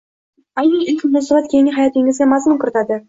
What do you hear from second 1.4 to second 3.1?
keyingi hayotingizga mazmun kiritadi.